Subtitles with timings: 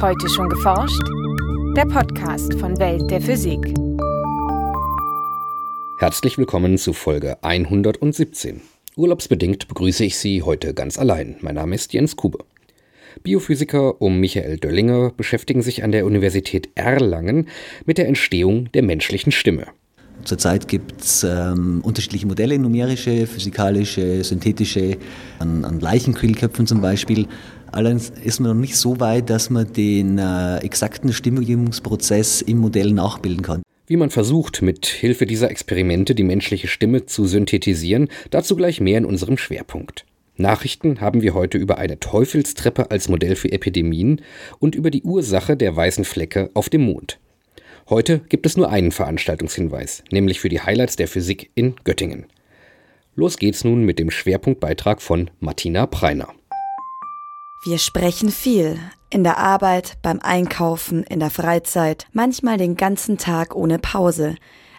[0.00, 1.02] Heute schon geforscht?
[1.76, 3.58] Der Podcast von Welt der Physik.
[5.98, 8.60] Herzlich willkommen zu Folge 117.
[8.96, 11.34] Urlaubsbedingt begrüße ich Sie heute ganz allein.
[11.40, 12.44] Mein Name ist Jens Kube.
[13.24, 17.48] Biophysiker um Michael Döllinger beschäftigen sich an der Universität Erlangen
[17.84, 19.66] mit der Entstehung der menschlichen Stimme.
[20.24, 24.96] Zurzeit gibt es ähm, unterschiedliche Modelle, numerische, physikalische, synthetische,
[25.38, 27.26] an, an Leichenquillköpfen zum Beispiel.
[27.72, 32.92] Allerdings ist man noch nicht so weit, dass man den äh, exakten Stimmgebungsprozess im Modell
[32.92, 33.62] nachbilden kann.
[33.86, 38.98] Wie man versucht, mit Hilfe dieser Experimente die menschliche Stimme zu synthetisieren, dazu gleich mehr
[38.98, 40.04] in unserem Schwerpunkt.
[40.36, 44.20] Nachrichten haben wir heute über eine Teufelstreppe als Modell für Epidemien
[44.58, 47.18] und über die Ursache der weißen Flecke auf dem Mond.
[47.88, 52.26] Heute gibt es nur einen Veranstaltungshinweis, nämlich für die Highlights der Physik in Göttingen.
[53.16, 56.28] Los geht's nun mit dem Schwerpunktbeitrag von Martina Preiner.
[57.64, 58.78] Wir sprechen viel.
[59.10, 64.36] In der Arbeit, beim Einkaufen, in der Freizeit, manchmal den ganzen Tag ohne Pause.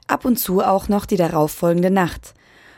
[0.07, 2.33] Ab und zu auch noch die darauffolgende Nacht.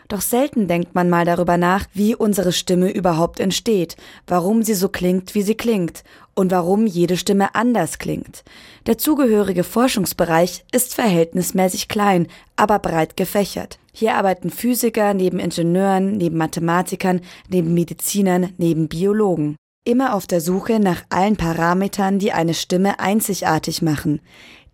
[0.07, 3.95] Doch selten denkt man mal darüber nach, wie unsere Stimme überhaupt entsteht,
[4.27, 8.43] warum sie so klingt, wie sie klingt und warum jede Stimme anders klingt.
[8.87, 13.77] Der zugehörige Forschungsbereich ist verhältnismäßig klein, aber breit gefächert.
[13.93, 19.57] Hier arbeiten Physiker neben Ingenieuren, neben Mathematikern, neben Medizinern, neben Biologen.
[19.83, 24.21] Immer auf der Suche nach allen Parametern, die eine Stimme einzigartig machen.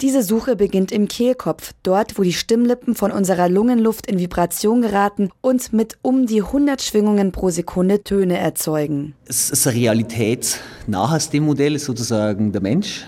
[0.02, 5.30] Diese Suche beginnt im Kehlkopf, dort wo die Stimmlippen von unserer Lungenluft in Vibration geraten
[5.39, 9.13] und mit um die 100 Schwingungen pro Sekunde Töne erzeugen.
[9.25, 13.05] Es ist realitätsnahes Modell, ist sozusagen der Mensch.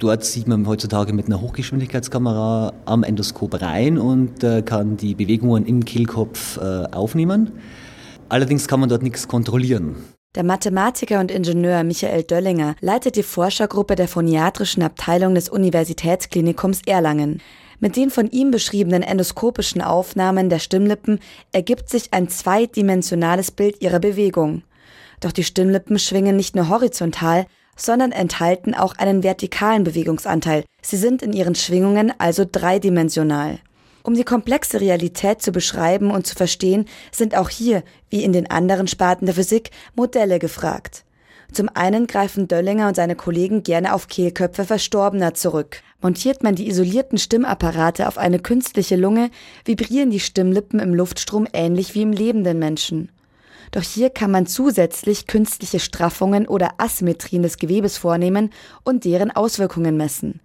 [0.00, 5.64] Dort sieht man heutzutage mit einer Hochgeschwindigkeitskamera am Endoskop rein und äh, kann die Bewegungen
[5.64, 7.52] im Kehlkopf äh, aufnehmen.
[8.28, 9.96] Allerdings kann man dort nichts kontrollieren.
[10.34, 17.40] Der Mathematiker und Ingenieur Michael Döllinger leitet die Forschergruppe der phoniatrischen Abteilung des Universitätsklinikums Erlangen.
[17.78, 21.20] Mit den von ihm beschriebenen endoskopischen Aufnahmen der Stimmlippen
[21.52, 24.64] ergibt sich ein zweidimensionales Bild ihrer Bewegung.
[25.20, 30.64] Doch die Stimmlippen schwingen nicht nur horizontal, sondern enthalten auch einen vertikalen Bewegungsanteil.
[30.82, 33.60] Sie sind in ihren Schwingungen also dreidimensional.
[34.06, 38.50] Um die komplexe Realität zu beschreiben und zu verstehen, sind auch hier, wie in den
[38.50, 41.04] anderen Sparten der Physik, Modelle gefragt.
[41.50, 45.80] Zum einen greifen Döllinger und seine Kollegen gerne auf Kehlköpfe Verstorbener zurück.
[46.02, 49.30] Montiert man die isolierten Stimmapparate auf eine künstliche Lunge,
[49.64, 53.10] vibrieren die Stimmlippen im Luftstrom ähnlich wie im lebenden Menschen.
[53.70, 58.50] Doch hier kann man zusätzlich künstliche Straffungen oder Asymmetrien des Gewebes vornehmen
[58.82, 60.40] und deren Auswirkungen messen.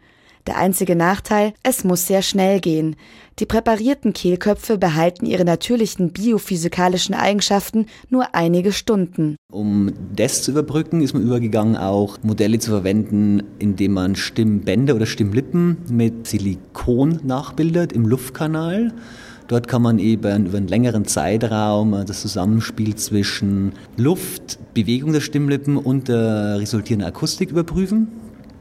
[0.49, 2.95] Der einzige Nachteil, es muss sehr schnell gehen.
[3.37, 9.35] Die präparierten Kehlköpfe behalten ihre natürlichen biophysikalischen Eigenschaften nur einige Stunden.
[9.51, 15.05] Um das zu überbrücken, ist man übergegangen, auch Modelle zu verwenden, indem man Stimmbänder oder
[15.05, 18.91] Stimmlippen mit Silikon nachbildet im Luftkanal.
[19.49, 25.77] Dort kann man eben über einen längeren Zeitraum das Zusammenspiel zwischen Luft, Bewegung der Stimmlippen
[25.77, 28.07] und der resultierenden Akustik überprüfen.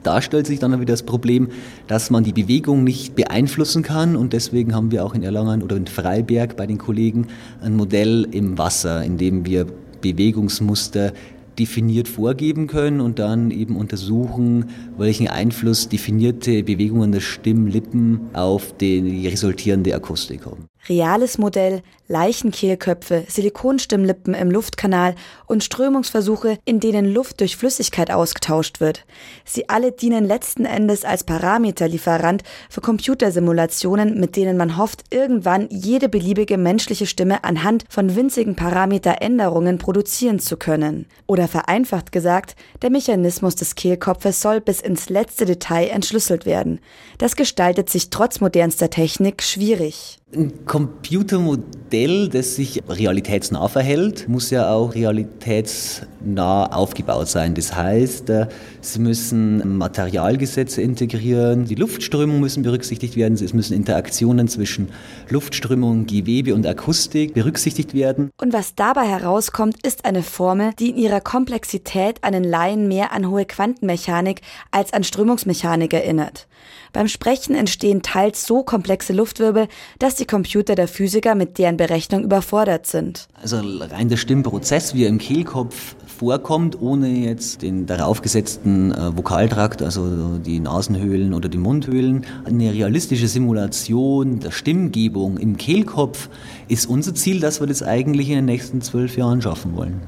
[0.02, 1.48] Da stellt sich dann wieder das Problem,
[1.86, 5.76] dass man die Bewegung nicht beeinflussen kann und deswegen haben wir auch in Erlangen oder
[5.76, 7.26] in Freiberg bei den Kollegen
[7.60, 9.66] ein Modell im Wasser, in dem wir
[10.00, 11.12] Bewegungsmuster
[11.58, 14.66] definiert vorgeben können und dann eben untersuchen,
[14.96, 20.68] welchen Einfluss definierte Bewegungen der Stimmlippen auf die resultierende Akustik haben.
[20.88, 25.14] Reales Modell, Leichenkehlköpfe, Silikonstimmlippen im Luftkanal
[25.46, 29.04] und Strömungsversuche, in denen Luft durch Flüssigkeit ausgetauscht wird.
[29.44, 36.08] Sie alle dienen letzten Endes als Parameterlieferant für Computersimulationen, mit denen man hofft, irgendwann jede
[36.08, 41.06] beliebige menschliche Stimme anhand von winzigen Parameteränderungen produzieren zu können.
[41.26, 46.80] Oder vereinfacht gesagt, der Mechanismus des Kehlkopfes soll bis ins letzte Detail entschlüsselt werden.
[47.18, 50.18] Das gestaltet sich trotz modernster Technik schwierig.
[50.30, 57.54] Ein Computermodell, das sich realitätsnah verhält, muss ja auch realitätsnah aufgebaut sein.
[57.54, 58.46] Das heißt, äh,
[58.80, 64.88] Sie müssen Materialgesetze integrieren, die Luftströmung müssen berücksichtigt werden, es müssen Interaktionen zwischen
[65.28, 68.30] Luftströmung, Gewebe und Akustik berücksichtigt werden.
[68.40, 73.28] Und was dabei herauskommt, ist eine Formel, die in ihrer Komplexität einen Laien mehr an
[73.28, 76.46] hohe Quantenmechanik als an Strömungsmechanik erinnert.
[76.92, 79.68] Beim Sprechen entstehen teils so komplexe Luftwirbel,
[79.98, 83.26] dass die Computer der Physiker mit deren Berechnung überfordert sind.
[83.40, 89.16] Also rein der Stimmprozess, wie er im Kehlkopf vorkommt, ohne jetzt den darauf gesetzten äh,
[89.16, 92.26] Vokaltrakt, also die Nasenhöhlen oder die Mundhöhlen.
[92.44, 96.28] Eine realistische Simulation der Stimmgebung im Kehlkopf
[96.68, 100.02] ist unser Ziel, dass wir das eigentlich in den nächsten zwölf Jahren schaffen wollen.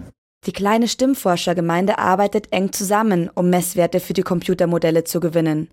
[0.47, 5.69] Die kleine Stimmforschergemeinde arbeitet eng zusammen, um Messwerte für die Computermodelle zu gewinnen.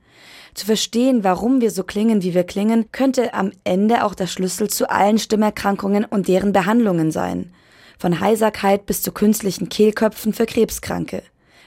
[0.58, 4.72] Zu verstehen, warum wir so klingen, wie wir klingen, könnte am Ende auch der Schlüssel
[4.72, 7.54] zu allen Stimmerkrankungen und deren Behandlungen sein.
[8.00, 11.22] Von Heiserkeit bis zu künstlichen Kehlköpfen für Krebskranke.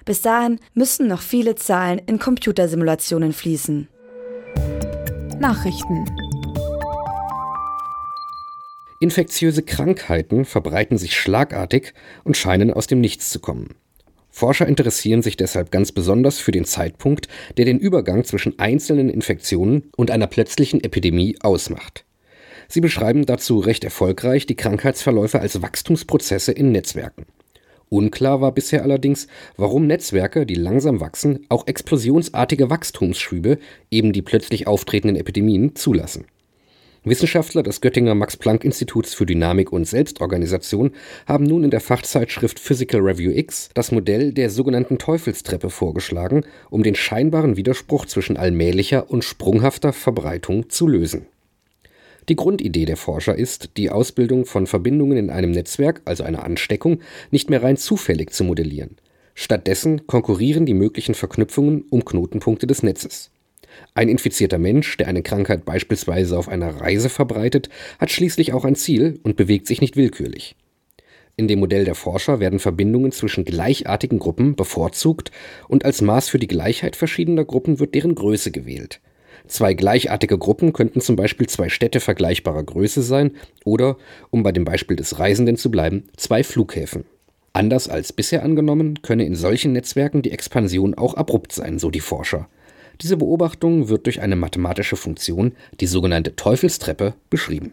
[0.04, 3.86] Bis dahin müssen noch viele Zahlen in Computersimulationen fließen.
[5.38, 6.04] Nachrichten
[8.98, 11.94] Infektiöse Krankheiten verbreiten sich schlagartig
[12.24, 13.76] und scheinen aus dem Nichts zu kommen.
[14.40, 17.28] Forscher interessieren sich deshalb ganz besonders für den Zeitpunkt,
[17.58, 22.06] der den Übergang zwischen einzelnen Infektionen und einer plötzlichen Epidemie ausmacht.
[22.66, 27.26] Sie beschreiben dazu recht erfolgreich die Krankheitsverläufe als Wachstumsprozesse in Netzwerken.
[27.90, 29.26] Unklar war bisher allerdings,
[29.58, 33.58] warum Netzwerke, die langsam wachsen, auch explosionsartige Wachstumsschübe,
[33.90, 36.24] eben die plötzlich auftretenden Epidemien, zulassen.
[37.02, 40.90] Wissenschaftler des Göttinger Max-Planck-Instituts für Dynamik und Selbstorganisation
[41.26, 46.82] haben nun in der Fachzeitschrift Physical Review X das Modell der sogenannten Teufelstreppe vorgeschlagen, um
[46.82, 51.24] den scheinbaren Widerspruch zwischen allmählicher und sprunghafter Verbreitung zu lösen.
[52.28, 57.00] Die Grundidee der Forscher ist, die Ausbildung von Verbindungen in einem Netzwerk, also einer Ansteckung,
[57.30, 58.96] nicht mehr rein zufällig zu modellieren.
[59.34, 63.30] Stattdessen konkurrieren die möglichen Verknüpfungen um Knotenpunkte des Netzes.
[63.94, 67.68] Ein infizierter Mensch, der eine Krankheit beispielsweise auf einer Reise verbreitet,
[67.98, 70.56] hat schließlich auch ein Ziel und bewegt sich nicht willkürlich.
[71.36, 75.30] In dem Modell der Forscher werden Verbindungen zwischen gleichartigen Gruppen bevorzugt
[75.68, 79.00] und als Maß für die Gleichheit verschiedener Gruppen wird deren Größe gewählt.
[79.46, 83.32] Zwei gleichartige Gruppen könnten zum Beispiel zwei Städte vergleichbarer Größe sein
[83.64, 83.96] oder,
[84.30, 87.04] um bei dem Beispiel des Reisenden zu bleiben, zwei Flughäfen.
[87.52, 92.00] Anders als bisher angenommen, könne in solchen Netzwerken die Expansion auch abrupt sein, so die
[92.00, 92.48] Forscher.
[93.02, 97.72] Diese Beobachtung wird durch eine mathematische Funktion, die sogenannte Teufelstreppe, beschrieben.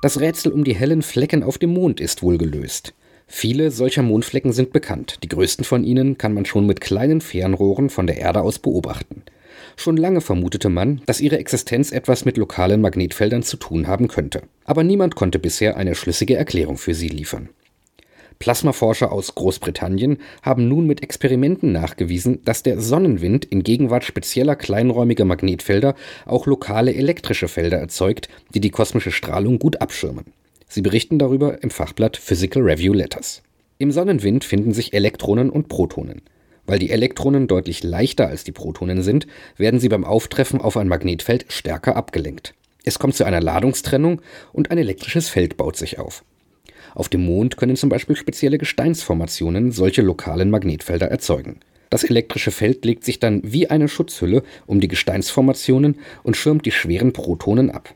[0.00, 2.94] Das Rätsel um die hellen Flecken auf dem Mond ist wohl gelöst.
[3.26, 5.18] Viele solcher Mondflecken sind bekannt.
[5.24, 9.22] Die größten von ihnen kann man schon mit kleinen Fernrohren von der Erde aus beobachten.
[9.76, 14.42] Schon lange vermutete man, dass ihre Existenz etwas mit lokalen Magnetfeldern zu tun haben könnte.
[14.64, 17.48] Aber niemand konnte bisher eine schlüssige Erklärung für sie liefern.
[18.38, 25.24] Plasmaforscher aus Großbritannien haben nun mit Experimenten nachgewiesen, dass der Sonnenwind in Gegenwart spezieller kleinräumiger
[25.24, 25.94] Magnetfelder
[26.24, 30.26] auch lokale elektrische Felder erzeugt, die die kosmische Strahlung gut abschirmen.
[30.68, 33.42] Sie berichten darüber im Fachblatt Physical Review Letters.
[33.78, 36.22] Im Sonnenwind finden sich Elektronen und Protonen.
[36.66, 39.26] Weil die Elektronen deutlich leichter als die Protonen sind,
[39.56, 42.54] werden sie beim Auftreffen auf ein Magnetfeld stärker abgelenkt.
[42.84, 44.20] Es kommt zu einer Ladungstrennung
[44.52, 46.24] und ein elektrisches Feld baut sich auf.
[46.98, 51.60] Auf dem Mond können zum Beispiel spezielle Gesteinsformationen solche lokalen Magnetfelder erzeugen.
[51.90, 56.72] Das elektrische Feld legt sich dann wie eine Schutzhülle um die Gesteinsformationen und schirmt die
[56.72, 57.94] schweren Protonen ab.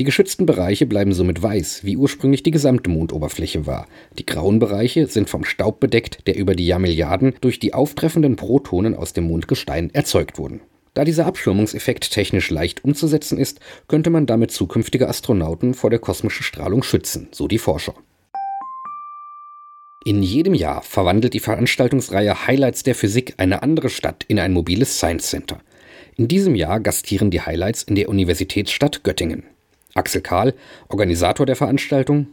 [0.00, 3.86] Die geschützten Bereiche bleiben somit weiß, wie ursprünglich die gesamte Mondoberfläche war.
[4.18, 8.96] Die grauen Bereiche sind vom Staub bedeckt, der über die Jahrmilliarden durch die auftreffenden Protonen
[8.96, 10.62] aus dem Mondgestein erzeugt wurden.
[10.94, 16.42] Da dieser Abschirmungseffekt technisch leicht umzusetzen ist, könnte man damit zukünftige Astronauten vor der kosmischen
[16.42, 17.94] Strahlung schützen, so die Forscher.
[20.04, 24.96] In jedem Jahr verwandelt die Veranstaltungsreihe Highlights der Physik eine andere Stadt in ein mobiles
[24.96, 25.60] Science Center.
[26.16, 29.44] In diesem Jahr gastieren die Highlights in der Universitätsstadt Göttingen.
[29.94, 30.54] Axel Kahl,
[30.88, 32.26] Organisator der Veranstaltung.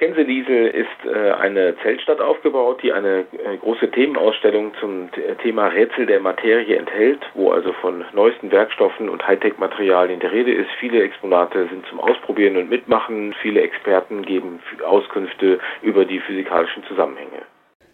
[0.00, 5.10] Gänseliesel ist äh, eine Zeltstadt aufgebaut, die eine äh, große Themenausstellung zum
[5.42, 10.70] Thema Rätsel der Materie enthält, wo also von neuesten Werkstoffen und Hightech-Materialien die Rede ist.
[10.80, 13.34] Viele Exponate sind zum Ausprobieren und Mitmachen.
[13.42, 17.42] Viele Experten geben Auskünfte über die physikalischen Zusammenhänge.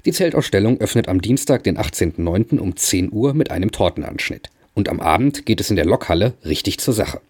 [0.04, 2.60] Die Zeltausstellung öffnet am Dienstag, den 18.09.
[2.60, 4.50] um 10 Uhr mit einem Tortenanschnitt.
[4.76, 7.20] Und am Abend geht es in der Lokhalle richtig zur Sache.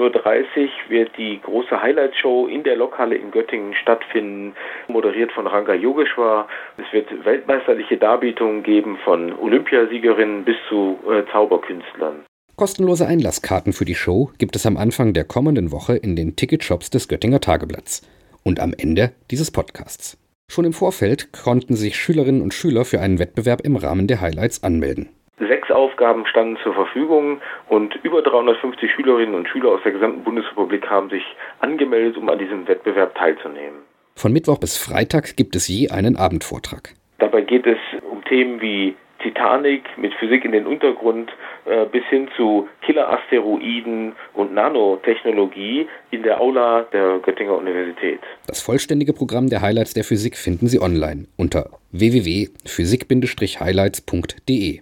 [0.00, 4.54] 18.30 Uhr wird die große Highlight-Show in der Lokhalle in Göttingen stattfinden,
[4.88, 6.48] moderiert von Ranga Yogeshwar.
[6.76, 12.24] Es wird weltmeisterliche Darbietungen geben von Olympiasiegerinnen bis zu äh, Zauberkünstlern.
[12.56, 16.90] Kostenlose Einlasskarten für die Show gibt es am Anfang der kommenden Woche in den Ticketshops
[16.90, 18.02] des Göttinger Tageblatts
[18.44, 20.16] und am Ende dieses Podcasts.
[20.48, 24.62] Schon im Vorfeld konnten sich Schülerinnen und Schüler für einen Wettbewerb im Rahmen der Highlights
[24.62, 25.08] anmelden.
[25.38, 30.88] Sechs Aufgaben standen zur Verfügung und über 350 Schülerinnen und Schüler aus der gesamten Bundesrepublik
[30.88, 31.24] haben sich
[31.58, 33.80] angemeldet, um an diesem Wettbewerb teilzunehmen.
[34.14, 36.90] Von Mittwoch bis Freitag gibt es je einen Abendvortrag.
[37.18, 41.32] Dabei geht es um Themen wie Titanic mit Physik in den Untergrund
[41.64, 48.20] äh, bis hin zu Killer-Asteroiden und Nanotechnologie in der Aula der Göttinger Universität.
[48.46, 54.80] Das vollständige Programm der Highlights der Physik finden Sie online unter www.physik-highlights.de.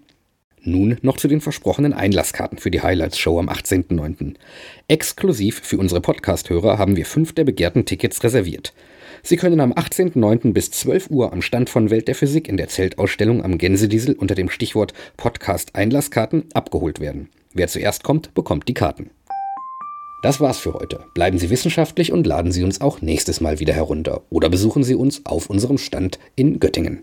[0.65, 4.35] Nun noch zu den versprochenen Einlasskarten für die Highlights-Show am 18.09.
[4.87, 8.73] Exklusiv für unsere Podcast-Hörer haben wir fünf der begehrten Tickets reserviert.
[9.25, 10.53] Sie können am 18.09.
[10.53, 14.37] bis 12 Uhr am Stand von Welt der Physik in der Zeltausstellung am Gänsediesel unter
[14.37, 17.29] dem Stichwort Podcast Einlasskarten abgeholt werden.
[17.53, 19.11] Wer zuerst kommt, bekommt die Karten.
[20.23, 21.01] Das war's für heute.
[21.15, 24.95] Bleiben Sie wissenschaftlich und laden Sie uns auch nächstes Mal wieder herunter oder besuchen Sie
[24.95, 27.03] uns auf unserem Stand in Göttingen.